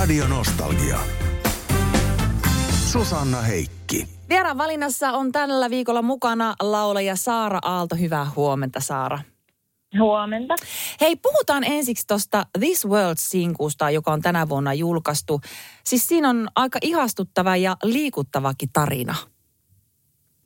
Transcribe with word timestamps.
Radio 0.00 0.28
Nostalgia. 0.28 0.98
Susanna 2.92 3.40
Heikki. 3.40 4.08
Vieraan 4.28 4.58
valinnassa 4.58 5.12
on 5.12 5.32
tällä 5.32 5.70
viikolla 5.70 6.02
mukana 6.02 6.54
laulaja 6.60 7.16
Saara 7.16 7.58
Aalto. 7.62 7.96
Hyvää 7.96 8.26
huomenta 8.36 8.80
Saara. 8.80 9.18
Huomenta. 9.98 10.54
Hei, 11.00 11.16
puhutaan 11.16 11.64
ensiksi 11.64 12.06
tuosta 12.06 12.46
This 12.58 12.86
World-sinkusta, 12.86 13.90
joka 13.90 14.12
on 14.12 14.22
tänä 14.22 14.48
vuonna 14.48 14.74
julkaistu. 14.74 15.40
Siis 15.84 16.08
siinä 16.08 16.28
on 16.30 16.48
aika 16.56 16.78
ihastuttava 16.82 17.56
ja 17.56 17.76
liikuttavakin 17.82 18.68
tarina. 18.72 19.14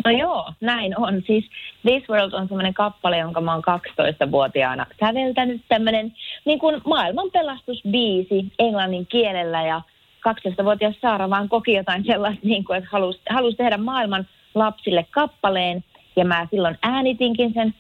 No 0.04 0.10
joo, 0.10 0.52
näin 0.60 0.98
on. 0.98 1.22
Siis 1.26 1.44
This 1.82 2.08
World 2.08 2.32
on 2.32 2.48
semmoinen 2.48 2.74
kappale, 2.74 3.18
jonka 3.18 3.40
mä 3.40 3.52
oon 3.52 3.62
12-vuotiaana 3.62 4.86
säveltänyt. 5.00 5.62
Tämmöinen 5.68 6.12
niin 6.44 6.58
kuin 6.58 6.80
maailmanpelastusbiisi 6.86 8.52
englannin 8.58 9.06
kielellä 9.06 9.62
ja 9.62 9.82
12-vuotias 10.28 10.94
Saara 11.02 11.30
vaan 11.30 11.48
koki 11.48 11.72
jotain 11.72 12.04
sellaista, 12.04 12.46
niin 12.46 12.64
kuin, 12.64 12.78
että 12.78 12.90
halusi, 12.92 13.20
halusi 13.30 13.56
tehdä 13.56 13.76
maailman 13.76 14.26
lapsille 14.54 15.06
kappaleen. 15.10 15.84
Ja 16.16 16.24
mä 16.24 16.46
silloin 16.50 16.78
äänitinkin 16.82 17.54
sen 17.54 17.74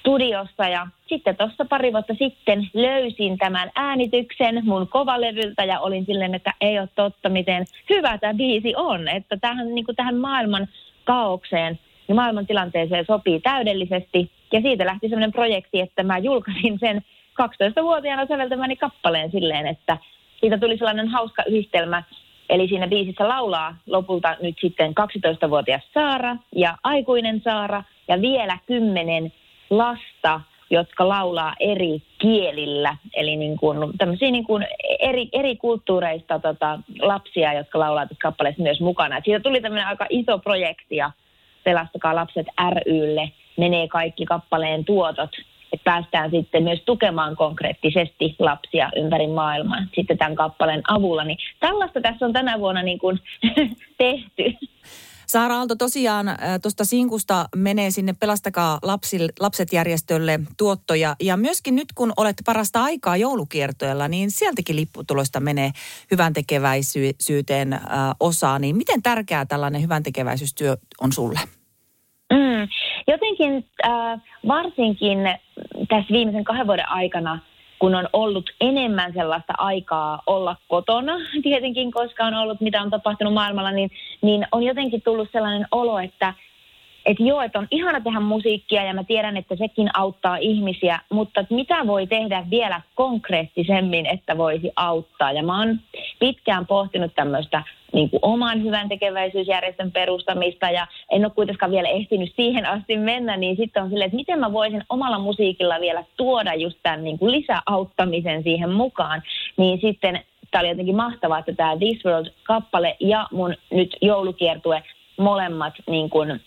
studiossa 0.00 0.68
ja 0.68 0.86
sitten 1.06 1.36
tuossa 1.36 1.64
pari 1.64 1.92
vuotta 1.92 2.14
sitten 2.18 2.70
löysin 2.74 3.38
tämän 3.38 3.70
äänityksen 3.74 4.60
mun 4.64 4.88
kovalevyltä 4.88 5.64
ja 5.64 5.80
olin 5.80 6.06
silleen, 6.06 6.34
että 6.34 6.52
ei 6.60 6.78
ole 6.78 6.88
totta, 6.94 7.28
miten 7.28 7.64
hyvä 7.90 8.18
tämä 8.18 8.34
biisi 8.34 8.74
on. 8.76 9.08
Että 9.08 9.36
tähän, 9.36 9.74
niin 9.74 9.84
kuin 9.84 9.96
tähän 9.96 10.16
maailman 10.16 10.68
kaaukseen 11.10 11.78
ja 12.08 12.14
maailman 12.14 12.46
tilanteeseen 12.46 13.04
sopii 13.06 13.40
täydellisesti. 13.40 14.30
Ja 14.52 14.60
siitä 14.60 14.86
lähti 14.86 15.08
sellainen 15.08 15.32
projekti, 15.32 15.80
että 15.80 16.02
mä 16.02 16.18
julkaisin 16.18 16.78
sen 16.78 17.02
12-vuotiaana 17.42 18.26
säveltämäni 18.26 18.76
kappaleen 18.76 19.30
silleen, 19.30 19.66
että 19.66 19.98
siitä 20.40 20.58
tuli 20.58 20.78
sellainen 20.78 21.08
hauska 21.08 21.42
yhdistelmä. 21.48 22.02
Eli 22.50 22.68
siinä 22.68 22.88
biisissä 22.88 23.28
laulaa 23.28 23.76
lopulta 23.86 24.36
nyt 24.42 24.54
sitten 24.60 24.94
12-vuotias 25.00 25.82
Saara 25.94 26.36
ja 26.56 26.76
aikuinen 26.84 27.40
Saara 27.44 27.82
ja 28.08 28.20
vielä 28.20 28.58
kymmenen 28.66 29.32
lasta, 29.70 30.40
jotka 30.70 31.08
laulaa 31.08 31.54
eri 31.60 32.02
kielillä. 32.18 32.96
Eli 33.14 33.36
niin 33.36 33.56
kuin, 33.56 33.78
tämmöisiä 33.98 34.30
niin 34.30 34.44
kuin 34.44 34.66
eri, 35.00 35.28
eri 35.32 35.56
kulttuureista 35.56 36.38
tota, 36.38 36.78
lapsia, 37.00 37.52
jotka 37.52 37.78
laulaa 37.78 38.06
tässä 38.06 38.22
kappaleessa 38.22 38.62
myös 38.62 38.80
mukana. 38.80 39.16
Et 39.16 39.24
siitä 39.24 39.40
tuli 39.40 39.60
tämmöinen 39.60 39.86
aika 39.86 40.06
iso 40.10 40.38
projekti 40.38 40.96
ja 40.96 41.10
Pelastakaa 41.64 42.14
lapset 42.14 42.46
rylle 42.86 43.32
menee 43.56 43.88
kaikki 43.88 44.24
kappaleen 44.24 44.84
tuotot 44.84 45.30
että 45.72 45.84
päästään 45.84 46.30
sitten 46.30 46.62
myös 46.62 46.82
tukemaan 46.86 47.36
konkreettisesti 47.36 48.36
lapsia 48.38 48.90
ympäri 48.96 49.26
maailmaa 49.26 49.78
sitten 49.94 50.18
tämän 50.18 50.34
kappaleen 50.34 50.82
avulla. 50.88 51.24
Niin 51.24 51.38
tällaista 51.60 52.00
tässä 52.00 52.26
on 52.26 52.32
tänä 52.32 52.58
vuonna 52.58 52.82
niin 52.82 52.98
kuin 52.98 53.20
tehty. 53.98 54.68
Saara 55.30 55.56
Aalto 55.56 55.76
tosiaan 55.76 56.26
tuosta 56.62 56.84
Sinkusta 56.84 57.46
menee 57.56 57.90
sinne 57.90 58.14
Pelastakaa 58.20 58.78
lapsil, 58.82 59.28
lapset 59.40 59.72
järjestölle 59.72 60.40
tuottoja. 60.58 61.16
Ja 61.20 61.36
myöskin 61.36 61.74
nyt 61.74 61.88
kun 61.94 62.12
olet 62.16 62.36
parasta 62.46 62.82
aikaa 62.82 63.16
joulukiertoilla, 63.16 64.08
niin 64.08 64.30
sieltäkin 64.30 64.76
lipputuloista 64.76 65.40
menee 65.40 65.70
hyvän 66.10 66.32
tekeväisyyteen 66.32 67.72
äh, 67.72 67.80
osaa. 68.20 68.58
Niin 68.58 68.76
miten 68.76 69.02
tärkeää 69.02 69.46
tällainen 69.46 69.82
hyvän 69.82 70.02
tekeväisyystyö 70.02 70.76
on 71.00 71.12
sulle? 71.12 71.40
Mm, 72.32 72.68
jotenkin 73.06 73.66
äh, 73.86 74.20
varsinkin 74.48 75.18
tässä 75.88 76.12
viimeisen 76.12 76.44
kahden 76.44 76.66
vuoden 76.66 76.88
aikana, 76.88 77.38
kun 77.80 77.94
on 77.94 78.08
ollut 78.12 78.50
enemmän 78.60 79.12
sellaista 79.12 79.52
aikaa 79.58 80.22
olla 80.26 80.56
kotona, 80.68 81.12
tietenkin 81.42 81.92
koska 81.92 82.24
on 82.24 82.34
ollut 82.34 82.60
mitä 82.60 82.82
on 82.82 82.90
tapahtunut 82.90 83.34
maailmalla, 83.34 83.70
niin, 83.70 83.90
niin 84.22 84.46
on 84.52 84.62
jotenkin 84.62 85.02
tullut 85.02 85.28
sellainen 85.32 85.66
olo, 85.72 85.98
että 85.98 86.34
että 87.06 87.22
joo, 87.22 87.40
että 87.40 87.58
on 87.58 87.66
ihana 87.70 88.00
tehdä 88.00 88.20
musiikkia 88.20 88.84
ja 88.84 88.94
mä 88.94 89.04
tiedän, 89.04 89.36
että 89.36 89.56
sekin 89.56 89.90
auttaa 89.94 90.36
ihmisiä, 90.36 91.00
mutta 91.10 91.44
mitä 91.50 91.86
voi 91.86 92.06
tehdä 92.06 92.46
vielä 92.50 92.80
konkreettisemmin, 92.94 94.06
että 94.06 94.38
voisi 94.38 94.72
auttaa. 94.76 95.32
Ja 95.32 95.42
mä 95.42 95.58
oon 95.58 95.80
pitkään 96.18 96.66
pohtinut 96.66 97.14
tämmöistä 97.14 97.62
niin 97.92 98.10
kuin 98.10 98.20
oman 98.22 98.62
hyvän 98.62 98.88
tekeväisyysjärjestön 98.88 99.92
perustamista 99.92 100.70
ja 100.70 100.86
en 101.10 101.24
ole 101.24 101.32
kuitenkaan 101.34 101.72
vielä 101.72 101.88
ehtinyt 101.88 102.32
siihen 102.36 102.66
asti 102.66 102.96
mennä, 102.96 103.36
niin 103.36 103.56
sitten 103.56 103.82
on 103.82 103.88
silleen, 103.88 104.06
että 104.06 104.16
miten 104.16 104.38
mä 104.38 104.52
voisin 104.52 104.82
omalla 104.88 105.18
musiikilla 105.18 105.80
vielä 105.80 106.04
tuoda 106.16 106.54
just 106.54 106.78
tämän 106.82 107.04
niin 107.04 107.18
kuin 107.18 107.32
lisäauttamisen 107.32 108.42
siihen 108.42 108.70
mukaan, 108.70 109.22
niin 109.56 109.80
sitten 109.80 110.20
tämä 110.50 110.60
oli 110.60 110.68
jotenkin 110.68 110.96
mahtavaa, 110.96 111.38
että 111.38 111.52
tämä 111.52 111.76
This 111.76 112.04
World-kappale 112.04 112.96
ja 113.00 113.26
mun 113.32 113.54
nyt 113.70 113.96
joulukiertue 114.02 114.82
molemmat 115.16 115.74
niin 115.86 116.10
kuin 116.10 116.40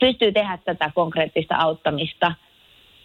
pystyy 0.00 0.32
tehdä 0.32 0.58
tätä 0.64 0.90
konkreettista 0.94 1.56
auttamista 1.56 2.32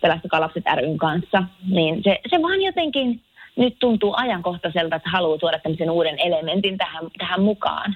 Pelastakaa 0.01 0.41
lapset 0.41 0.63
ryn 0.75 0.97
kanssa, 0.97 1.43
niin 1.69 2.03
se, 2.03 2.19
se 2.29 2.41
vaan 2.41 2.61
jotenkin 2.61 3.21
nyt 3.55 3.75
tuntuu 3.79 4.13
ajankohtaiselta, 4.17 4.95
että 4.95 5.09
haluaa 5.09 5.38
tuoda 5.38 5.59
tämmöisen 5.59 5.89
uuden 5.89 6.19
elementin 6.19 6.77
tähän, 6.77 7.03
tähän 7.17 7.41
mukaan. 7.41 7.95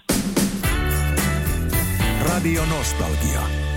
Radio 2.33 2.61
Nostalgia. 2.65 3.68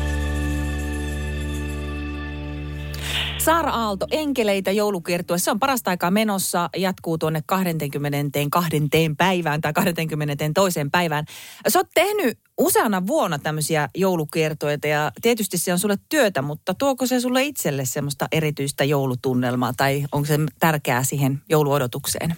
Saara 3.45 3.71
Aalto, 3.71 4.07
Enkeleitä 4.11 4.71
joulukiertue. 4.71 5.39
Se 5.39 5.51
on 5.51 5.59
parasta 5.59 5.91
aikaa 5.91 6.11
menossa, 6.11 6.71
jatkuu 6.77 7.19
tuonne 7.19 7.41
22. 7.47 8.71
päivään 9.19 9.61
tai 9.61 9.73
22. 9.73 10.53
toiseen 10.55 10.91
päivään. 10.91 11.25
Sä 11.69 11.79
oot 11.79 11.87
tehnyt 11.95 12.39
useana 12.59 13.07
vuonna 13.07 13.39
tämmöisiä 13.39 13.89
joulukiertoita 13.95 14.87
ja 14.87 15.11
tietysti 15.23 15.59
se 15.59 15.73
on 15.73 15.79
sulle 15.79 15.97
työtä, 16.09 16.43
mutta 16.43 16.75
tuoko 16.75 17.07
se 17.07 17.21
sulle 17.21 17.43
itselle 17.43 17.85
semmoista 17.85 18.27
erityistä 18.33 18.85
joulutunnelmaa 18.85 19.73
tai 19.77 20.03
onko 20.13 20.27
se 20.27 20.39
tärkeää 20.61 21.03
siihen 21.03 21.39
jouluodotukseen? 21.49 22.31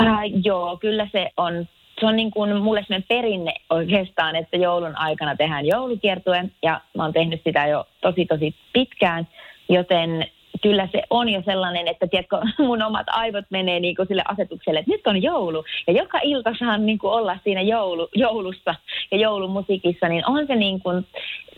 Äh, 0.00 0.18
joo, 0.44 0.76
kyllä 0.76 1.08
se 1.12 1.30
on 1.36 1.66
se 2.00 2.06
on 2.06 2.16
niin 2.16 2.30
kuin 2.30 2.62
mulle 2.62 2.82
sellainen 2.82 3.08
perinne 3.08 3.54
oikeastaan, 3.70 4.36
että 4.36 4.56
joulun 4.56 4.96
aikana 4.96 5.36
tehdään 5.36 5.66
joulukiertue 5.66 6.44
ja 6.62 6.80
mä 6.96 7.02
oon 7.02 7.12
tehnyt 7.12 7.40
sitä 7.44 7.66
jo 7.66 7.84
tosi 8.00 8.26
tosi 8.26 8.54
pitkään. 8.72 9.28
Joten 9.74 10.26
kyllä 10.62 10.88
se 10.92 11.02
on 11.10 11.28
jo 11.28 11.42
sellainen, 11.44 11.88
että 11.88 12.06
tiedätkö, 12.06 12.36
mun 12.68 12.82
omat 12.82 13.06
aivot 13.06 13.44
menee 13.50 13.80
niin 13.80 13.96
kuin 13.96 14.08
sille 14.08 14.22
asetukselle, 14.28 14.80
että 14.80 14.92
nyt 14.92 15.06
on 15.06 15.22
joulu. 15.22 15.64
Ja 15.86 15.92
joka 15.92 16.18
ilta 16.22 16.50
saan 16.58 16.86
niin 16.86 16.98
kuin 16.98 17.12
olla 17.12 17.38
siinä 17.44 17.62
joulu, 17.62 18.08
joulussa 18.14 18.74
ja 19.10 19.18
joulumusiikissa, 19.18 20.08
niin 20.08 20.26
on 20.26 20.46
se 20.46 20.56
niin 20.56 20.80
kuin 20.80 21.06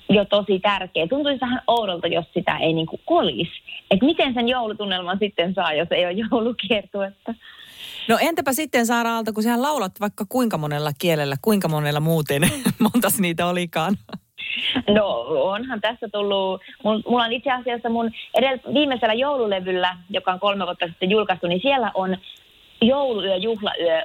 jo 0.09 0.25
tosi 0.25 0.59
tärkeä. 0.59 1.07
Tuntuisi 1.07 1.41
vähän 1.41 1.63
oudolta, 1.67 2.07
jos 2.07 2.25
sitä 2.35 2.59
ei 2.59 2.73
niin 2.73 2.87
kuin 2.87 3.01
olisi. 3.07 3.53
Että 3.91 4.07
miten 4.07 4.35
sen 4.35 4.49
joulutunnelman 4.49 5.19
sitten 5.19 5.55
saa, 5.55 5.75
jos 5.75 5.89
ei 5.91 6.05
ole 6.05 6.13
joulukiertuetta. 6.13 7.35
No 8.09 8.19
entäpä 8.21 8.53
sitten 8.53 8.87
Saara 8.87 9.15
Aalto, 9.15 9.33
kun 9.33 9.43
sä 9.43 9.63
laulat 9.63 9.93
vaikka 10.01 10.25
kuinka 10.29 10.59
monella 10.59 10.91
kielellä, 10.99 11.37
kuinka 11.43 11.69
monella 11.69 12.01
muuten, 12.01 12.43
montas 12.93 13.21
niitä 13.21 13.47
olikaan? 13.47 13.97
No 14.97 15.27
onhan 15.29 15.81
tässä 15.81 16.09
tullut, 16.13 16.61
mulla 16.85 17.25
on 17.25 17.33
itse 17.33 17.51
asiassa 17.51 17.89
mun 17.89 18.11
edell- 18.41 18.75
viimeisellä 18.75 19.15
joululevyllä, 19.15 19.97
joka 20.11 20.33
on 20.33 20.41
kolme 20.41 20.65
vuotta 20.67 20.87
sitten 20.87 21.11
julkaistu, 21.11 21.47
niin 21.47 21.61
siellä 21.63 21.91
on 21.95 22.17
jouluyö, 22.83 23.37
juhlayö 23.37 24.03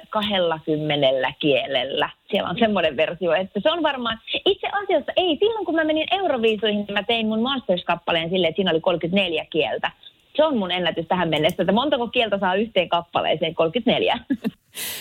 kymmenellä 0.64 1.32
kielellä. 1.38 2.10
Siellä 2.30 2.48
on 2.48 2.58
semmoinen 2.58 2.96
versio, 2.96 3.32
että 3.32 3.60
se 3.62 3.70
on 3.70 3.82
varmaan, 3.82 4.18
itse 4.46 4.68
asiassa 4.82 5.12
ei, 5.16 5.36
silloin 5.38 5.66
kun 5.66 5.74
mä 5.74 5.84
menin 5.84 6.06
Euroviisuihin, 6.10 6.76
niin 6.76 6.92
mä 6.92 7.02
tein 7.02 7.26
mun 7.26 7.42
Masters-kappaleen 7.42 8.30
silleen, 8.30 8.48
että 8.48 8.56
siinä 8.56 8.70
oli 8.70 8.80
34 8.80 9.46
kieltä. 9.50 9.90
Se 10.36 10.44
on 10.44 10.58
mun 10.58 10.70
ennätys 10.70 11.06
tähän 11.08 11.28
mennessä, 11.28 11.62
että 11.62 11.72
montako 11.72 12.08
kieltä 12.08 12.38
saa 12.38 12.54
yhteen 12.54 12.88
kappaleeseen, 12.88 13.54
34. 13.54 14.18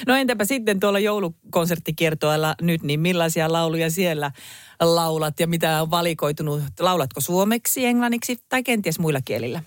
No 0.08 0.16
entäpä 0.16 0.46
sitten 0.46 0.80
tuolla 0.80 1.00
joulukonserttikiertoilla 1.00 2.56
nyt, 2.62 2.84
niin 2.84 3.00
millaisia 3.00 3.52
lauluja 3.52 3.90
siellä 3.90 4.32
laulat 4.82 5.40
ja 5.40 5.48
mitä 5.48 5.82
on 5.82 5.92
valikoitunut? 5.92 6.62
Laulatko 6.80 7.22
suomeksi, 7.22 7.86
englanniksi 7.86 8.38
tai 8.50 8.64
kenties 8.64 9.00
muilla 9.00 9.20
kielillä? 9.26 9.60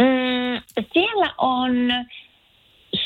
Mm, 0.00 0.84
siellä 0.92 1.34
on 1.38 1.72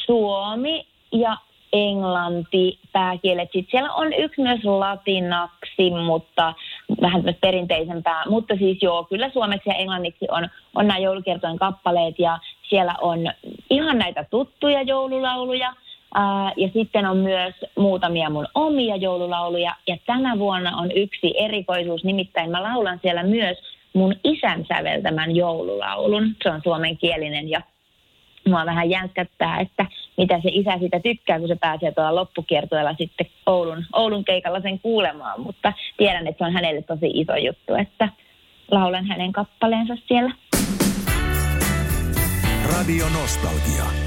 suomi 0.06 0.87
ja 1.12 1.37
englanti 1.73 2.79
pääkielet. 2.93 3.49
Sitten 3.53 3.70
siellä 3.70 3.93
on 3.93 4.12
yksi 4.12 4.43
myös 4.43 4.64
latinaksi, 4.64 5.91
mutta 6.06 6.55
vähän 7.00 7.22
perinteisempää. 7.40 8.25
Mutta 8.28 8.54
siis 8.56 8.78
joo, 8.82 9.04
kyllä 9.04 9.31
suomeksi 9.31 9.70
ja 9.70 9.75
englanniksi 9.75 10.26
on, 10.31 10.48
on 10.75 10.87
nämä 10.87 10.98
joulukiertojen 10.98 11.58
kappaleet 11.58 12.19
ja 12.19 12.38
siellä 12.69 12.94
on 13.00 13.19
ihan 13.70 13.98
näitä 13.98 14.25
tuttuja 14.31 14.82
joululauluja. 14.82 15.72
Ää, 16.14 16.52
ja 16.56 16.69
sitten 16.72 17.06
on 17.06 17.16
myös 17.16 17.54
muutamia 17.76 18.31
mun 18.31 18.48
omia 18.54 18.96
joululauluja. 18.96 19.75
Ja 19.87 19.96
tänä 20.06 20.38
vuonna 20.38 20.76
on 20.76 20.92
yksi 20.92 21.34
erikoisuus, 21.38 22.04
nimittäin 22.04 22.50
mä 22.50 22.62
laulan 22.62 22.98
siellä 23.02 23.22
myös 23.22 23.58
mun 23.92 24.14
isän 24.25 24.66
säveltämän 24.69 25.37
joululaulun. 25.37 26.37
Se 26.42 26.50
on 26.50 26.60
suomenkielinen 26.64 27.50
ja 27.50 27.60
mua 28.48 28.66
vähän 28.66 28.90
jänskättää, 28.90 29.60
että 29.60 29.87
mitä 30.17 30.41
se 30.43 30.49
isä 30.53 30.79
sitä 30.81 31.01
tykkää, 31.01 31.39
kun 31.39 31.49
se 31.49 31.57
pääsee 31.61 31.93
tuolla 31.93 32.15
loppukiertueella 32.15 32.95
sitten 32.99 33.27
Oulun, 33.47 33.85
Oulun 33.93 34.25
keikalla 34.25 34.61
sen 34.61 34.81
kuulemaan. 34.81 35.41
Mutta 35.41 35.73
tiedän, 35.97 36.27
että 36.27 36.45
se 36.45 36.49
on 36.49 36.53
hänelle 36.53 36.83
tosi 36.83 37.11
iso 37.15 37.37
juttu, 37.37 37.75
että 37.75 38.09
laulan 38.71 39.07
hänen 39.07 39.33
kappaleensa 39.33 39.97
siellä. 40.07 40.33
Radio 42.73 43.05
Nostalgia. 43.09 44.00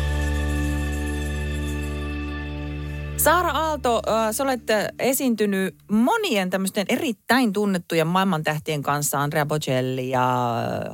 Saara 3.24 3.50
Aalto, 3.50 4.02
äh, 4.08 4.32
sä 4.32 4.44
olet 4.44 4.62
esiintynyt 5.00 5.76
monien 5.92 6.50
tämmöisten 6.50 6.86
erittäin 6.90 7.54
tunnettujen 7.54 8.08
maailmantähtien 8.08 8.82
kanssa, 8.82 9.22
Andrea 9.22 9.46
Bocelli 9.46 10.10
ja 10.10 10.48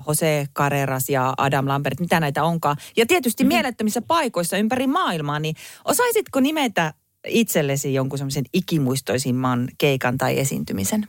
Jose 0.08 0.46
Carreras 0.56 1.10
ja 1.10 1.34
Adam 1.38 1.68
Lambert, 1.68 2.00
mitä 2.00 2.20
näitä 2.20 2.44
onkaan. 2.44 2.78
Ja 2.98 3.06
tietysti 3.06 3.44
mm-hmm. 3.44 3.56
mielettömissä 3.56 4.02
paikoissa 4.08 4.58
ympäri 4.58 4.88
maailmaa, 4.88 5.40
niin 5.40 5.56
osaisitko 5.86 6.40
nimetä 6.40 6.94
itsellesi 7.28 7.94
jonkun 7.94 8.18
semmoisen 8.18 8.46
ikimuistoisimman 8.54 9.68
keikan 9.78 10.18
tai 10.18 10.40
esiintymisen? 10.40 11.08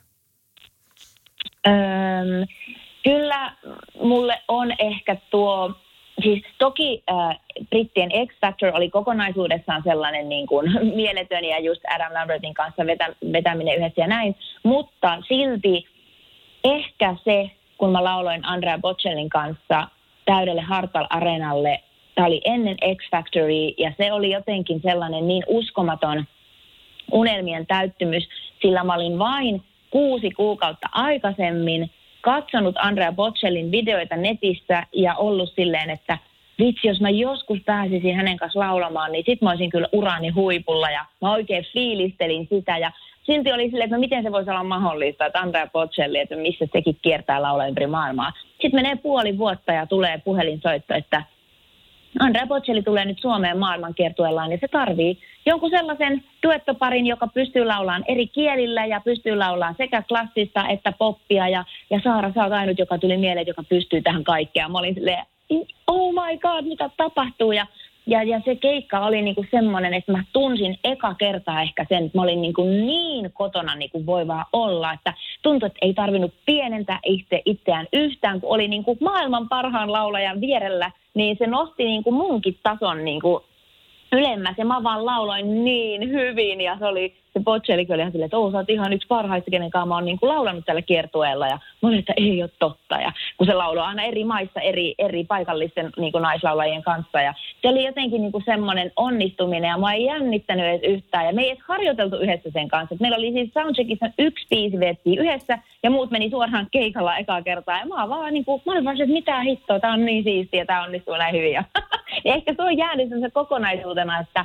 Öm, 1.66 2.46
kyllä 3.05 3.56
mulle 4.02 4.43
on 4.49 4.73
ehkä 4.78 5.16
tuo 5.31 5.75
Siis 6.22 6.43
toki 6.58 7.02
äh, 7.11 7.40
brittien 7.70 8.11
X 8.26 8.34
Factor 8.40 8.70
oli 8.75 8.90
kokonaisuudessaan 8.90 9.82
sellainen 9.84 10.28
niin 10.28 10.46
kuin, 10.46 10.67
mieletön 10.96 11.44
ja 11.44 11.58
just 11.58 11.81
Adam 11.94 12.12
Lambertin 12.14 12.55
kanssa 12.55 12.87
vetä, 12.87 13.14
vetäminen 13.32 13.76
yhdessä 13.76 14.00
ja 14.00 14.06
näin, 14.06 14.37
mutta 14.62 15.22
silti 15.28 15.87
ehkä 16.64 17.17
se, 17.25 17.50
kun 17.78 17.93
mä 17.93 18.05
lauloin 18.05 18.44
Andrea 18.44 18.78
Bocellin 18.78 19.28
kanssa 19.28 19.88
täydelle 20.25 20.62
Hartal 20.62 21.06
Areenalle, 21.11 21.81
tämä 22.14 22.26
oli 22.26 22.40
ennen 22.44 22.76
X 22.96 23.11
Factory 23.11 23.69
ja 23.78 23.93
se 23.96 24.12
oli 24.12 24.31
jotenkin 24.31 24.81
sellainen 24.82 25.28
niin 25.28 25.43
uskomaton 25.46 26.25
unelmien 27.12 27.66
täyttymys, 27.66 28.28
sillä 28.62 28.84
mä 28.84 28.94
olin 28.94 29.19
vain 29.19 29.62
kuusi 29.90 30.31
kuukautta 30.31 30.88
aikaisemmin 30.93 31.90
katsonut 32.20 32.75
Andrea 32.78 33.12
Bocellin 33.12 33.70
videoita 33.70 34.17
netissä 34.17 34.87
ja 34.93 35.14
ollut 35.14 35.52
silleen, 35.55 35.90
että 35.90 36.19
vitsi, 36.58 36.88
jos 36.88 37.00
mä 37.00 37.11
joskus 37.11 37.58
pääsisin 37.67 38.17
hänen 38.17 38.37
kanssa 38.37 38.61
laulamaan, 38.61 39.12
niin 39.12 39.25
sit 39.26 39.43
mä 39.43 39.50
olisin 39.50 39.70
kyllä 39.70 39.88
urani 39.93 40.28
huipulla 40.28 40.90
ja 40.90 41.05
mä 41.22 41.32
oikein 41.32 41.67
fiilistelin 41.72 42.46
sitä 42.50 42.78
ja 42.78 42.93
silti 43.22 43.52
oli 43.52 43.64
silleen, 43.64 43.84
että 43.84 43.96
no 43.96 44.00
miten 44.00 44.22
se 44.22 44.32
voisi 44.32 44.50
olla 44.50 44.64
mahdollista, 44.64 45.26
että 45.26 45.40
Andrea 45.40 45.67
Bocelli, 45.67 46.19
että 46.19 46.37
missä 46.37 46.67
sekin 46.72 46.99
kiertää 47.02 47.43
laulaa 47.43 47.67
ympäri 47.67 47.87
maailmaa. 47.87 48.32
Sitten 48.50 48.75
menee 48.75 48.96
puoli 48.96 49.38
vuotta 49.38 49.73
ja 49.73 49.87
tulee 49.87 50.19
puhelinsoitto, 50.25 50.94
että 50.94 51.23
Andrea 52.20 52.46
Bocelli 52.46 52.82
tulee 52.82 53.05
nyt 53.05 53.19
Suomeen 53.19 53.58
maailmankiertueellaan 53.58 54.52
ja 54.52 54.58
se 54.61 54.69
tarvii 54.69 55.19
jonkun 55.46 55.70
sellaisen 55.70 56.25
duettoparin, 56.42 57.06
joka 57.06 57.26
pystyy 57.26 57.64
laulaan 57.64 58.04
eri 58.08 58.26
kielillä 58.26 58.87
ja 58.87 59.00
pystyy 59.00 59.37
laulaan 59.37 59.75
sekä 59.78 60.02
klassista 60.02 60.69
että 60.69 60.92
poppia. 60.98 61.48
Ja, 61.48 61.64
ja 61.90 62.00
Saara, 62.04 62.32
sä 62.34 62.44
oot 62.44 62.52
ainut, 62.52 62.78
joka 62.78 62.98
tuli 62.98 63.16
mieleen, 63.16 63.46
joka 63.46 63.62
pystyy 63.62 64.02
tähän 64.02 64.25
kaikkeen. 64.25 64.72
Mä 64.72 64.78
olin 64.78 64.94
silleen, 64.94 65.26
oh 65.87 66.12
my 66.12 66.38
god, 66.38 66.64
mitä 66.64 66.90
tapahtuu? 66.96 67.52
Ja, 67.52 67.66
ja, 68.06 68.22
ja 68.22 68.40
se 68.44 68.56
keikka 68.56 69.00
oli 69.00 69.22
niinku 69.22 69.44
semmoinen, 69.50 69.94
että 69.94 70.12
mä 70.12 70.25
tunsin 70.32 70.78
eka 70.84 71.14
kertaa 71.14 71.62
ehkä 71.62 71.87
sen, 71.88 72.04
että 72.04 72.19
mä 72.19 72.22
olin 72.22 72.42
niinku 72.42 72.62
niin 72.64 73.32
kotona 73.32 73.75
niin 73.75 73.90
kuin 73.90 74.06
voi 74.06 74.26
vaan 74.26 74.46
olla, 74.52 74.92
että 74.92 75.14
tuntui, 75.42 75.66
että 75.66 75.78
ei 75.82 75.94
tarvinnut 75.94 76.34
pienentää 76.46 76.98
itse, 77.04 77.42
itseään 77.44 77.87
yhtään, 77.92 78.40
kun 78.40 78.50
oli 78.50 78.69
niinku 78.69 78.98
maailman 79.00 79.48
parhaan 79.48 79.92
laulajan 79.92 80.40
vierellä, 80.40 80.90
niin 81.14 81.37
se 81.38 81.46
nosti 81.46 81.84
niinku 81.84 82.12
munkin 82.12 82.58
tason 82.62 83.04
niinku 83.04 83.44
ylemmäs 84.12 84.54
ja 84.58 84.64
mä 84.64 84.82
vaan 84.82 85.06
lauloin 85.06 85.64
niin 85.64 86.10
hyvin 86.10 86.60
ja 86.60 86.76
se 86.78 86.86
oli 86.86 87.14
se 87.32 87.40
Bocellikin 87.40 87.94
oli 87.94 88.00
ihan 88.00 88.12
silleen, 88.12 88.26
että 88.26 88.38
oh, 88.38 88.52
sä 88.52 88.58
oot 88.58 88.70
ihan 88.70 88.92
yksi 88.92 89.08
parhaista, 89.08 89.50
kenen 89.50 89.70
kanssa 89.70 89.86
mä 89.86 89.94
oon 89.94 90.04
niin 90.04 90.20
kuin 90.20 90.30
laulanut 90.30 90.64
tällä 90.64 90.82
kiertueella. 90.82 91.46
Ja 91.46 91.58
mä 91.82 91.88
olin, 91.88 91.98
että 91.98 92.14
ei 92.16 92.42
ole 92.42 92.50
totta. 92.58 92.96
Ja 93.00 93.12
kun 93.36 93.46
se 93.46 93.54
lauloi 93.54 93.84
aina 93.84 94.02
eri 94.02 94.24
maissa 94.24 94.60
eri, 94.60 94.94
eri 94.98 95.24
paikallisten 95.24 95.90
niin 95.96 96.12
kuin 96.12 96.22
naislaulajien 96.22 96.82
kanssa. 96.82 97.20
Ja 97.20 97.34
se 97.62 97.68
oli 97.68 97.84
jotenkin 97.84 98.20
niin 98.20 98.32
kuin 98.32 98.44
semmoinen 98.44 98.92
onnistuminen 98.96 99.68
ja 99.68 99.78
mä 99.78 99.94
ei 99.94 100.04
jännittänyt 100.04 100.66
edes 100.66 100.82
yhtään. 100.82 101.26
Ja 101.26 101.32
me 101.32 101.42
ei 101.42 101.50
edes 101.50 101.64
harjoiteltu 101.68 102.16
yhdessä 102.16 102.50
sen 102.52 102.68
kanssa. 102.68 102.96
Meillä 103.00 103.16
oli 103.16 103.32
siis 103.32 103.50
soundcheckissa 103.54 104.10
yksi 104.18 104.46
biisi 104.50 104.80
vettiin 104.80 105.18
yhdessä 105.18 105.58
ja 105.82 105.90
muut 105.90 106.10
meni 106.10 106.30
suoraan 106.30 106.66
keikalla 106.70 107.16
ekaa 107.16 107.42
kertaa. 107.42 107.78
Ja 107.78 107.86
mä 107.86 108.08
vaan 108.08 108.32
niin 108.32 108.44
kuin, 108.44 108.62
mä 108.66 108.72
olin 108.72 108.84
vaan, 108.84 109.00
että 109.00 109.12
mitä 109.12 109.40
hittoa, 109.40 109.80
tää 109.80 109.92
on 109.92 110.04
niin 110.04 110.24
siistiä, 110.24 110.64
tää 110.66 110.82
onnistuu 110.82 111.16
näin 111.16 111.36
hyvin. 111.36 111.52
Ja, 111.52 111.64
ja 112.25 112.34
ehkä 112.34 112.55
se 112.56 112.62
on 112.62 112.78
jäänyt 112.78 113.08
se 113.08 113.31
kokonaisuutena, 113.31 114.20
että 114.20 114.44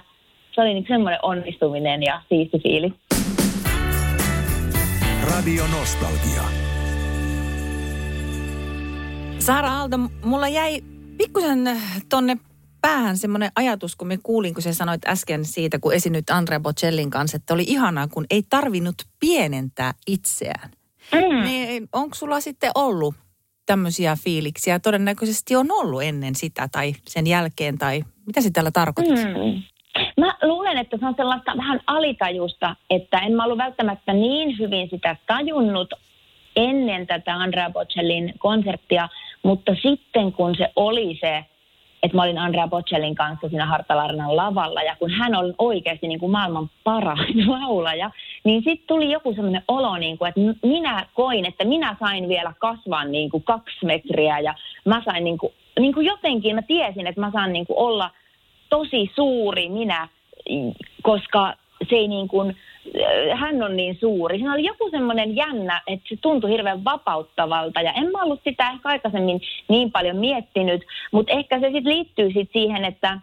se 0.51 0.61
oli 0.61 0.73
niin 0.73 0.85
semmoinen 0.87 1.19
onnistuminen 1.21 2.03
ja 2.03 2.21
siisti 2.29 2.59
fiili. 2.59 2.93
Radio 5.35 5.63
Nostalgia. 5.67 6.43
Saara 9.39 9.71
Aalto, 9.71 9.97
mulla 10.23 10.47
jäi 10.47 10.81
pikkusen 11.17 11.81
tonne 12.09 12.37
päähän 12.81 13.17
semmoinen 13.17 13.51
ajatus, 13.55 13.95
kun 13.95 14.07
me 14.07 14.17
kuulin, 14.23 14.53
kun 14.53 14.63
sä 14.63 14.73
sanoit 14.73 15.07
äsken 15.07 15.45
siitä, 15.45 15.79
kun 15.79 15.93
esinyt 15.93 16.29
Andrea 16.29 16.59
Bocellin 16.59 17.09
kanssa, 17.09 17.37
että 17.37 17.53
oli 17.53 17.63
ihanaa, 17.67 18.07
kun 18.07 18.25
ei 18.29 18.43
tarvinnut 18.49 18.95
pienentää 19.19 19.93
itseään. 20.07 20.71
Mm. 21.11 21.43
Niin 21.43 21.89
onko 21.93 22.15
sulla 22.15 22.39
sitten 22.39 22.71
ollut 22.75 23.15
tämmöisiä 23.65 24.17
fiiliksiä? 24.23 24.79
Todennäköisesti 24.79 25.55
on 25.55 25.71
ollut 25.71 26.03
ennen 26.03 26.35
sitä 26.35 26.69
tai 26.71 26.93
sen 27.07 27.27
jälkeen, 27.27 27.77
tai 27.77 28.03
mitä 28.25 28.41
se 28.41 28.51
tällä 28.51 28.71
tarkoitat? 28.71 29.15
Mm. 29.15 29.61
Mä 30.17 30.37
luulen, 30.43 30.77
että 30.77 30.97
se 30.97 31.05
on 31.05 31.13
sellaista 31.17 31.57
vähän 31.57 31.79
alitajusta, 31.87 32.75
että 32.89 33.19
en 33.19 33.31
mä 33.33 33.43
ollut 33.43 33.57
välttämättä 33.57 34.13
niin 34.13 34.59
hyvin 34.59 34.89
sitä 34.89 35.15
tajunnut 35.27 35.93
ennen 36.55 37.07
tätä 37.07 37.33
Andrea 37.33 37.69
Bocellin 37.69 38.33
konserttia, 38.37 39.09
mutta 39.43 39.75
sitten 39.81 40.31
kun 40.33 40.55
se 40.57 40.71
oli 40.75 41.17
se, 41.21 41.45
että 42.05 42.17
mä 42.17 42.23
olin 42.23 42.37
Andrea 42.37 42.67
Bocellin 42.67 43.15
kanssa 43.15 43.49
siinä 43.49 43.65
Hartalarnan 43.65 44.35
lavalla 44.35 44.81
ja 44.81 44.95
kun 44.99 45.11
hän 45.11 45.35
oli 45.35 45.53
oikeasti 45.57 46.07
niin 46.07 46.19
kuin 46.19 46.31
maailman 46.31 46.69
paras 46.83 47.19
laulaja, 47.47 48.11
niin 48.43 48.63
sitten 48.63 48.87
tuli 48.87 49.11
joku 49.11 49.33
semmoinen 49.33 49.63
olo, 49.67 49.97
niin 49.97 50.17
kuin, 50.17 50.29
että 50.29 50.67
minä 50.67 51.05
koin, 51.13 51.45
että 51.45 51.65
minä 51.65 51.95
sain 51.99 52.29
vielä 52.29 52.53
kasvaa 52.59 53.05
niin 53.05 53.29
kuin 53.29 53.43
kaksi 53.43 53.85
metriä 53.85 54.39
ja 54.39 54.55
mä 54.85 55.01
sain 55.05 55.23
niin 55.23 55.37
kuin, 55.37 55.53
niin 55.79 55.93
kuin 55.93 56.05
jotenkin, 56.05 56.55
mä 56.55 56.61
tiesin, 56.61 57.07
että 57.07 57.21
mä 57.21 57.31
saan 57.31 57.53
niin 57.53 57.67
kuin 57.67 57.79
olla– 57.79 58.09
tosi 58.69 59.11
suuri 59.15 59.69
minä, 59.69 60.07
koska 61.03 61.53
se 61.89 61.95
ei 61.95 62.07
niin 62.07 62.27
kuin, 62.27 62.55
hän 63.35 63.63
on 63.63 63.77
niin 63.77 63.97
suuri. 63.99 64.37
Siinä 64.37 64.53
oli 64.53 64.63
joku 64.65 64.89
semmoinen 64.89 65.35
jännä, 65.35 65.81
että 65.87 66.09
se 66.09 66.15
tuntui 66.21 66.51
hirveän 66.51 66.83
vapauttavalta 66.83 67.81
ja 67.81 67.93
en 67.93 68.11
mä 68.11 68.23
ollut 68.23 68.41
sitä 68.43 68.69
ehkä 68.69 68.89
aikaisemmin 68.89 69.41
niin 69.67 69.91
paljon 69.91 70.17
miettinyt, 70.17 70.85
mutta 71.11 71.33
ehkä 71.33 71.59
se 71.59 71.65
sitten 71.65 71.93
liittyy 71.93 72.31
sit 72.31 72.49
siihen, 72.53 72.85
että 72.85 73.19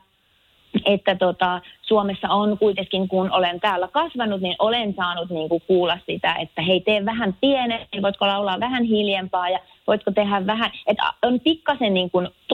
että 0.85 1.14
tota, 1.14 1.61
Suomessa 1.83 2.28
on 2.28 2.59
kuitenkin, 2.59 3.09
kun 3.09 3.33
olen 3.33 3.61
täällä 3.61 3.88
kasvanut, 3.88 4.40
niin 4.40 4.57
olen 4.59 4.95
saanut 4.95 5.31
niin 5.31 5.49
kuulla 5.66 5.99
sitä, 6.07 6.35
että 6.35 6.62
hei, 6.62 6.81
tee 6.81 7.04
vähän 7.04 7.37
pienen, 7.40 7.81
voitko 8.02 8.26
laulaa 8.26 8.61
vähän 8.61 8.85
hiljempaa 8.85 9.49
ja 9.49 9.59
voitko 9.87 10.11
tehdä 10.11 10.47
vähän, 10.47 10.71
että 10.87 11.02
on 11.23 11.40
pikkasen 11.40 11.95
niin 11.95 12.11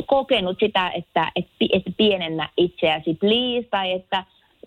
kokenut 0.06 0.56
sitä, 0.60 0.90
että, 0.90 1.32
että, 1.36 1.50
että 1.72 1.90
pienennä 1.96 2.48
itseäsi 2.56 3.14
please, 3.14 3.68
tai 3.70 3.92
että 3.92 4.24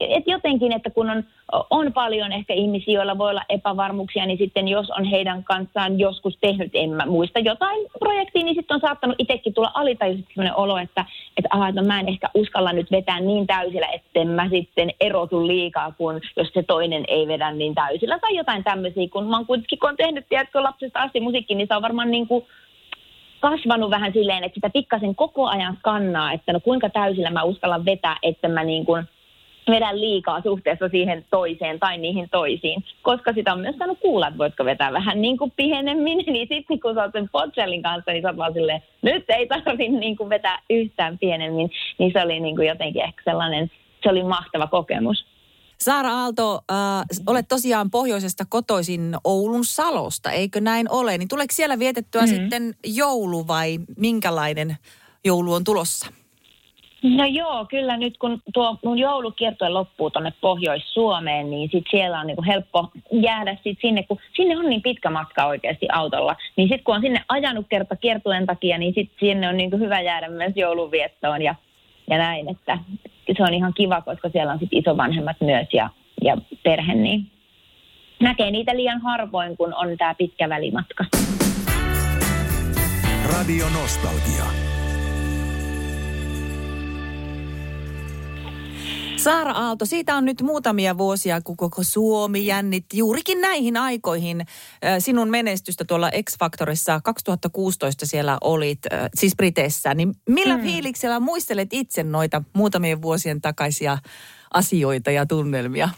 et 0.10 0.27
jotenkin, 0.27 0.72
että 0.72 0.89
kun 0.89 1.10
on, 1.10 1.24
on 1.70 1.93
paljon 1.93 2.31
ehkä 2.31 2.53
ihmisiä, 2.53 2.93
joilla 2.93 3.17
voi 3.17 3.29
olla 3.29 3.43
epävarmuuksia, 3.50 4.25
niin 4.25 4.38
sitten 4.38 4.67
jos 4.67 4.89
on 4.89 5.03
heidän 5.03 5.43
kanssaan 5.43 6.00
joskus 6.00 6.38
tehnyt, 6.41 6.72
en 6.74 6.89
mä 6.89 7.05
muista 7.05 7.39
jotain 7.39 7.88
projektia, 8.00 8.43
niin 8.43 8.55
sitten 8.55 8.75
on 8.75 8.81
saattanut 8.81 9.15
itsekin 9.20 9.53
tulla 9.53 9.72
alitajuisesti 9.74 10.34
sellainen 10.34 10.58
olo, 10.58 10.77
että, 10.77 11.05
että, 11.38 11.50
aha, 11.51 11.67
että 11.67 11.81
mä 11.81 12.00
en 12.00 12.10
ehkä 12.10 12.29
uskalla 12.34 12.74
nyt 12.74 12.91
vetää 12.91 13.20
niin 13.20 13.48
täysillä, 13.48 13.88
etten 13.88 14.27
mä 14.27 14.50
sitten 14.50 14.93
erotu 15.00 15.48
liikaa, 15.48 15.91
kun 15.98 16.22
jos 16.38 16.48
se 16.53 16.63
toinen 16.63 17.03
ei 17.08 17.27
vedä 17.27 17.51
niin 17.51 17.75
täysillä. 17.75 18.20
Tai 18.20 18.36
jotain 18.36 18.63
tämmöisiä, 18.63 19.08
kun 19.08 19.29
mä 19.29 19.38
oon 19.38 19.46
kuitenkin, 19.46 19.79
kun 19.79 19.89
on 19.89 19.98
tehnyt, 19.98 20.25
tiedätkö, 20.29 20.63
lapsesta 20.63 21.00
asti 21.00 21.20
musiikki, 21.20 21.55
niin 21.55 21.67
se 21.67 21.75
on 21.75 21.81
varmaan 21.81 22.12
niin 22.12 22.27
kuin 22.27 22.46
kasvanut 23.39 23.89
vähän 23.89 24.13
silleen, 24.13 24.43
että 24.43 24.55
sitä 24.55 24.70
pikkasen 24.70 25.15
koko 25.15 25.48
ajan 25.48 25.75
skannaa, 25.79 26.31
että 26.31 26.53
no 26.53 26.60
kuinka 26.60 26.89
täysillä 26.89 27.29
mä 27.29 27.43
uskallan 27.43 27.86
vetää, 27.86 28.17
että 28.24 28.48
mä 28.48 28.63
niin 28.63 28.86
kuin– 28.86 29.05
vedä 29.70 30.00
liikaa 30.00 30.41
suhteessa 30.41 30.89
siihen 30.89 31.25
toiseen 31.30 31.80
tai 31.80 31.98
niihin 31.98 32.30
toisiin. 32.32 32.84
Koska 33.01 33.34
sitä 33.34 33.53
on 33.53 33.60
myös 33.60 33.75
saanut 33.77 34.00
kuulla, 34.00 34.27
että 34.27 34.38
voitko 34.38 34.65
vetää 34.65 34.94
vähän 34.94 35.22
niin 35.22 35.38
kuin 35.38 35.51
pienemmin, 35.56 36.18
niin 36.34 36.48
sitten 36.51 36.80
kun 36.80 36.94
sä 36.96 37.03
oot 37.03 37.12
sen 37.12 37.30
Podsellin 37.32 37.84
kanssa, 37.84 38.12
niin 38.12 38.22
sä 38.22 38.27
oot 38.27 38.38
vaan 38.38 38.53
silleen, 38.53 38.84
nyt 39.01 39.25
ei 39.30 39.48
tarvitse 39.48 40.00
niin 40.00 40.18
kuin 40.18 40.30
vetää 40.30 40.60
yhtään 40.70 41.18
pienemmin. 41.18 41.72
Niin 41.98 42.12
se 42.13 42.22
oli 42.22 42.39
niin 42.39 42.56
kuin 42.56 42.68
jotenkin 42.68 43.03
ehkä 43.03 43.22
sellainen, 43.25 43.72
se 44.03 44.10
oli 44.10 44.24
mahtava 44.24 44.68
kokemus. 44.68 45.25
Saara 45.77 46.10
Aalto, 46.10 46.62
äh, 46.72 46.77
olet 47.27 47.48
tosiaan 47.48 47.91
pohjoisesta 47.91 48.46
kotoisin 48.50 49.15
Oulun 49.24 49.65
Salosta, 49.65 50.32
eikö 50.32 50.62
näin 50.62 50.89
ole? 50.89 51.18
Niin 51.18 51.27
tuleeko 51.27 51.53
siellä 51.53 51.80
vietettyä 51.80 52.22
mm-hmm. 52.22 52.36
sitten 52.36 52.75
joulu 52.86 53.48
vai 53.48 53.80
minkälainen 53.98 54.77
joulu 55.25 55.53
on 55.53 55.63
tulossa? 55.63 56.21
No 57.03 57.25
joo, 57.25 57.65
kyllä 57.70 57.98
nyt 57.98 58.17
kun 58.17 58.41
tuo 58.53 58.77
mun 58.84 59.00
joulukiertue 59.00 59.70
loppuu 59.70 60.10
tuonne 60.10 60.34
Pohjois-Suomeen, 60.41 61.50
niin 61.50 61.70
sit 61.72 61.84
siellä 61.91 62.20
on 62.20 62.27
niinku 62.27 62.43
helppo 62.48 62.91
jäädä 63.12 63.58
sit 63.63 63.77
sinne, 63.81 64.03
kun 64.03 64.20
sinne 64.36 64.58
on 64.58 64.70
niin 64.70 64.81
pitkä 64.81 65.10
matka 65.10 65.46
oikeasti 65.46 65.88
autolla. 65.91 66.36
Niin 66.55 66.67
sitten 66.67 66.84
kun 66.84 66.96
on 66.96 67.01
sinne 67.01 67.24
ajanut 67.27 67.65
kerta 67.70 67.96
kiertueen 67.96 68.46
takia, 68.46 68.77
niin 68.77 68.93
sit 68.93 69.12
sinne 69.20 69.50
on 69.50 69.58
niinku 69.58 69.77
hyvä 69.77 70.01
jäädä 70.01 70.29
myös 70.29 70.53
jouluviettoon 70.55 71.41
ja, 71.41 71.55
ja 72.10 72.17
näin, 72.17 72.50
että 72.50 72.77
se 73.38 73.43
on 73.43 73.53
ihan 73.53 73.74
kiva, 73.74 74.01
koska 74.01 74.29
siellä 74.29 74.53
on 74.53 74.60
sit 74.60 74.70
isovanhemmat 74.72 75.38
myös 75.41 75.67
ja, 75.74 75.89
ja 76.24 76.38
perhe, 76.63 76.96
niin 76.96 77.31
näkee 78.20 78.51
niitä 78.51 78.75
liian 78.75 79.01
harvoin, 79.01 79.58
kun 79.58 79.74
on 79.74 79.98
tämä 79.98 80.15
pitkä 80.15 80.50
välimatka. 80.50 81.05
Radio 83.34 83.65
Nostalgia. 83.70 84.71
Saara 89.24 89.51
Aalto, 89.51 89.86
siitä 89.86 90.16
on 90.16 90.25
nyt 90.25 90.42
muutamia 90.42 90.98
vuosia, 90.98 91.42
kun 91.42 91.58
koko 91.58 91.84
Suomi 91.84 92.46
jännitti 92.46 92.98
juurikin 92.98 93.42
näihin 93.42 93.78
aikoihin 93.78 94.42
sinun 95.00 95.30
menestystä 95.30 95.86
tuolla 95.86 96.10
X-Factorissa. 96.24 97.01
2016 97.04 98.06
siellä 98.06 98.38
olit, 98.42 98.80
siis 99.13 99.36
Briteissä. 99.36 99.94
Niin 99.94 100.12
millä 100.30 100.58
mm. 100.58 100.63
fiiliksellä 100.63 101.20
muistelet 101.20 101.74
itse 101.74 102.04
noita 102.04 102.42
muutamien 102.54 103.01
vuosien 103.01 103.42
takaisia 103.42 103.98
asioita 104.54 105.12
ja 105.12 105.25
tunnelmia? 105.25 105.90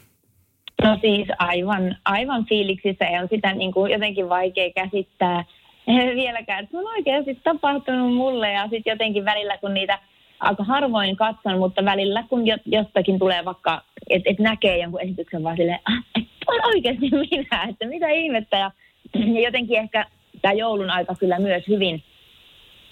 No 0.84 0.98
siis 1.02 1.28
aivan, 1.40 1.98
aivan 2.06 2.46
fiiliksissä 2.46 3.06
ja 3.06 3.22
on 3.22 3.28
sitä 3.32 3.54
niin 3.54 3.74
kuin 3.74 3.92
jotenkin 3.92 4.30
vaikea 4.30 4.72
käsittää 4.76 5.46
vieläkään, 6.22 6.68
se 6.72 6.78
on 6.78 6.88
oikeasti 6.88 7.36
tapahtunut 7.44 8.16
mulle 8.16 8.52
ja 8.52 8.64
sitten 8.64 8.92
jotenkin 8.92 9.26
välillä 9.26 9.58
kun 9.58 9.74
niitä– 9.74 10.00
aika 10.44 10.64
harvoin 10.64 11.16
katson, 11.16 11.60
mutta 11.60 11.86
välillä 11.86 12.24
kun 12.30 12.44
jostakin 12.66 13.20
tulee 13.20 13.46
vaikka, 13.46 13.82
että 14.10 14.30
et 14.30 14.40
näkee 14.40 14.78
jonkun 14.78 15.02
esityksen 15.02 15.44
vaan 15.44 15.58
silleen, 15.58 15.80
ah, 15.86 16.04
että 16.16 16.46
on 16.48 16.60
oikeasti 16.66 17.10
minä, 17.32 17.64
että 17.70 17.86
mitä 17.86 18.10
ihmettä. 18.10 18.58
Ja, 18.58 18.72
ja 19.34 19.42
jotenkin 19.42 19.80
ehkä 19.80 20.06
tämä 20.42 20.54
joulun 20.54 20.90
aika 20.90 21.16
kyllä 21.20 21.40
myös 21.40 21.64
hyvin, 21.68 22.04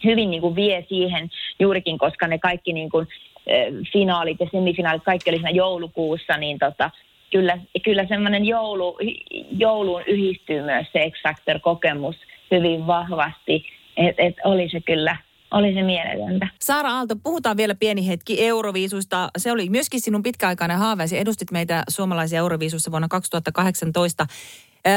hyvin 0.03 0.31
niin 0.31 0.41
kuin 0.41 0.55
vie 0.55 0.85
siihen 0.89 1.29
juurikin, 1.59 1.97
koska 1.97 2.27
ne 2.27 2.39
kaikki 2.39 2.73
niin 2.73 2.89
kuin, 2.89 3.07
finaalit 3.93 4.39
ja 4.39 4.47
semifinaalit, 4.51 5.03
kaikki 5.03 5.29
oli 5.29 5.37
siinä 5.37 5.49
joulukuussa, 5.49 6.37
niin 6.37 6.59
tota, 6.59 6.91
kyllä, 7.31 7.57
kyllä 7.83 8.05
semmoinen 8.07 8.45
joulu, 8.45 8.97
jouluun 9.57 10.03
yhdistyy 10.07 10.61
myös 10.61 10.87
se 10.93 11.09
X-Factor-kokemus 11.09 12.15
hyvin 12.51 12.87
vahvasti, 12.87 13.65
että 13.97 14.23
et 14.23 14.35
oli 14.43 14.69
se 14.69 14.81
kyllä– 14.81 15.17
oli 15.51 15.73
se 15.73 15.83
mieletöntä. 15.83 16.47
Saara 16.59 16.91
Aalto, 16.91 17.15
puhutaan 17.23 17.57
vielä 17.57 17.75
pieni 17.75 18.07
hetki 18.07 18.45
Euroviisusta. 18.45 19.29
Se 19.37 19.51
oli 19.51 19.69
myöskin 19.69 20.01
sinun 20.01 20.23
pitkäaikainen 20.23 20.77
haaveesi. 20.77 21.17
Edustit 21.17 21.51
meitä 21.51 21.83
suomalaisia 21.89 22.39
Euroviisussa 22.39 22.91
vuonna 22.91 23.07
2018. 23.07 24.25
Öö, 24.87 24.93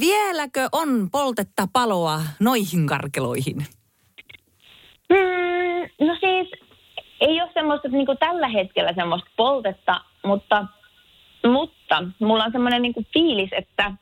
vieläkö 0.00 0.68
on 0.72 1.08
poltetta 1.12 1.68
paloa 1.72 2.20
noihin 2.40 2.86
karkeloihin? 2.86 3.56
Mm, 5.10 6.06
no 6.06 6.16
siis 6.20 6.50
ei 7.20 7.40
ole 7.42 7.50
semmoista 7.54 7.88
niin 7.88 8.06
kuin 8.06 8.18
tällä 8.18 8.48
hetkellä 8.48 8.92
semmoista 8.92 9.30
poltetta, 9.36 10.00
mutta, 10.24 10.66
mutta 11.46 12.04
mulla 12.20 12.44
on 12.44 12.52
semmoinen 12.52 12.82
niin 12.82 13.06
fiilis, 13.12 13.50
että 13.52 13.92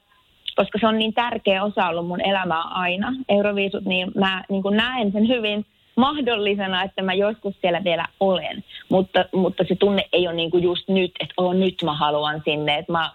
koska 0.56 0.78
se 0.78 0.86
on 0.86 0.98
niin 0.98 1.14
tärkeä 1.14 1.64
osa 1.64 1.88
ollut 1.88 2.06
mun 2.06 2.20
elämää 2.20 2.62
aina, 2.62 3.12
Euroviisut, 3.28 3.84
niin 3.84 4.12
mä 4.14 4.44
niin 4.48 4.62
kuin 4.62 4.76
näen 4.76 5.12
sen 5.12 5.28
hyvin 5.28 5.66
mahdollisena, 5.96 6.82
että 6.82 7.02
mä 7.02 7.14
joskus 7.14 7.54
siellä 7.60 7.84
vielä 7.84 8.04
olen. 8.20 8.64
Mutta, 8.88 9.24
mutta 9.32 9.64
se 9.68 9.74
tunne 9.74 10.04
ei 10.12 10.28
ole 10.28 10.36
niin 10.36 10.50
kuin 10.50 10.62
just 10.62 10.88
nyt, 10.88 11.12
että 11.20 11.34
oh, 11.36 11.54
nyt 11.54 11.74
mä 11.84 11.94
haluan 11.94 12.42
sinne. 12.44 12.78
Että 12.78 12.92
mä 12.92 13.10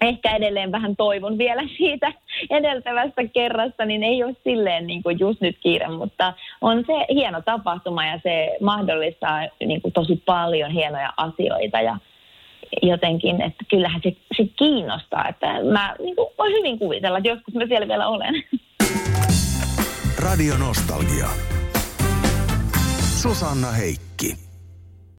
ehkä 0.00 0.36
edelleen 0.36 0.72
vähän 0.72 0.96
toivon 0.96 1.38
vielä 1.38 1.62
siitä 1.78 2.12
edeltävästä 2.50 3.26
kerrasta, 3.32 3.84
niin 3.84 4.02
ei 4.02 4.24
ole 4.24 4.36
silleen 4.44 4.86
niin 4.86 5.02
kuin 5.02 5.18
just 5.20 5.40
nyt 5.40 5.56
kiire, 5.60 5.88
mutta 5.88 6.32
on 6.60 6.84
se 6.86 7.14
hieno 7.14 7.42
tapahtuma 7.42 8.06
ja 8.06 8.20
se 8.22 8.56
mahdollistaa 8.60 9.40
niin 9.66 9.82
kuin 9.82 9.92
tosi 9.92 10.22
paljon 10.26 10.70
hienoja 10.70 11.12
asioita 11.16 11.80
ja 11.80 11.98
jotenkin, 12.82 13.40
että 13.40 13.64
kyllähän 13.70 14.00
se, 14.02 14.16
se 14.36 14.44
kiinnostaa, 14.58 15.28
että 15.28 15.46
mä 15.72 15.96
niin 15.98 16.16
kuin, 16.16 16.28
voin 16.38 16.52
hyvin 16.52 16.78
kuvitella, 16.78 17.18
että 17.18 17.28
joskus 17.28 17.54
mä 17.54 17.66
siellä 17.66 17.88
vielä 17.88 18.08
olen. 18.08 18.34
Radio 20.18 20.58
Nostalgia. 20.58 21.28
Susanna 23.22 23.70
Heikki. 23.70 24.09